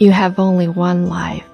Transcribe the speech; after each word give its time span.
You 0.00 0.12
have 0.12 0.38
only 0.38 0.66
one 0.66 1.08
life. 1.10 1.44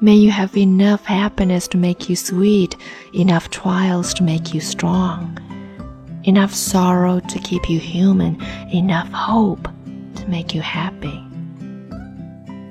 May 0.00 0.14
you 0.14 0.30
have 0.30 0.56
enough 0.56 1.04
happiness 1.06 1.66
to 1.66 1.76
make 1.76 2.08
you 2.08 2.14
sweet, 2.14 2.76
enough 3.12 3.50
trials 3.50 4.14
to 4.14 4.22
make 4.22 4.54
you 4.54 4.60
strong, 4.60 5.36
enough 6.22 6.54
sorrow 6.54 7.18
to 7.18 7.38
keep 7.40 7.68
you 7.68 7.80
human, 7.80 8.40
enough 8.72 9.10
hope 9.10 9.66
to 10.14 10.28
make 10.28 10.54
you 10.54 10.60
happy. 10.60 11.20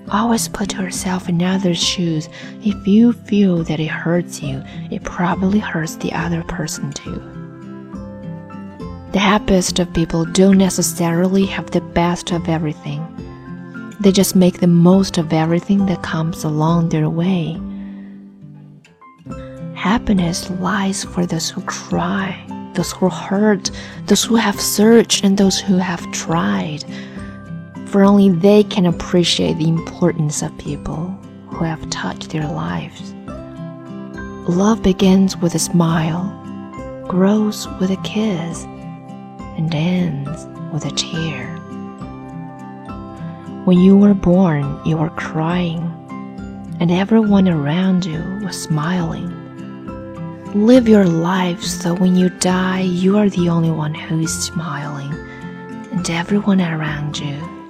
Always 0.09 0.47
put 0.47 0.75
yourself 0.75 1.27
in 1.27 1.43
others' 1.43 1.83
shoes. 1.83 2.29
If 2.63 2.87
you 2.87 3.11
feel 3.11 3.61
that 3.65 3.81
it 3.81 3.87
hurts 3.87 4.41
you, 4.41 4.63
it 4.89 5.03
probably 5.03 5.59
hurts 5.59 5.97
the 5.97 6.13
other 6.13 6.43
person 6.43 6.93
too. 6.93 7.21
The 9.11 9.19
happiest 9.19 9.79
of 9.79 9.93
people 9.93 10.23
don't 10.23 10.57
necessarily 10.57 11.45
have 11.47 11.71
the 11.71 11.81
best 11.81 12.31
of 12.31 12.47
everything. 12.47 13.12
They 13.99 14.11
just 14.11 14.35
make 14.35 14.59
the 14.59 14.67
most 14.67 15.17
of 15.17 15.33
everything 15.33 15.85
that 15.85 16.03
comes 16.03 16.43
along 16.43 16.89
their 16.89 17.09
way. 17.09 17.59
Happiness 19.75 20.49
lies 20.49 21.03
for 21.03 21.25
those 21.25 21.49
who 21.49 21.61
cry, 21.61 22.45
those 22.73 22.91
who 22.91 23.09
hurt, 23.09 23.71
those 24.05 24.23
who 24.23 24.35
have 24.35 24.59
searched, 24.59 25.23
and 25.23 25.37
those 25.37 25.59
who 25.59 25.77
have 25.77 26.11
tried 26.11 26.83
for 27.93 28.03
only 28.03 28.27
they 28.27 28.63
can 28.63 28.87
appreciate 28.87 29.59
the 29.59 29.69
importance 29.69 30.41
of 30.41 30.57
people 30.57 31.15
who 31.49 31.63
have 31.63 31.87
touched 31.91 32.31
their 32.31 32.47
lives. 32.47 33.13
Love 34.49 34.81
begins 34.81 35.37
with 35.37 35.53
a 35.53 35.59
smile, 35.59 36.25
grows 37.07 37.67
with 37.79 37.91
a 37.91 37.97
kiss, 37.97 38.63
and 39.57 39.75
ends 39.75 40.47
with 40.73 40.85
a 40.85 40.95
tear. 40.95 41.55
When 43.65 43.79
you 43.79 43.97
were 43.97 44.13
born, 44.13 44.77
you 44.83 44.97
were 44.97 45.09
crying, 45.11 45.81
and 46.81 46.91
everyone 46.91 47.47
around 47.47 48.03
you 48.03 48.21
was 48.43 48.61
smiling. 48.61 49.31
Live 50.53 50.85
your 50.85 51.05
life 51.05 51.63
so 51.63 51.95
when 51.95 52.17
you 52.17 52.29
die, 52.29 52.81
you 52.81 53.17
are 53.17 53.29
the 53.29 53.47
only 53.47 53.71
one 53.71 53.93
who 53.93 54.19
is 54.19 54.37
smiling, 54.37 55.13
and 55.93 56.09
everyone 56.09 56.59
around 56.59 57.17
you. 57.17 57.62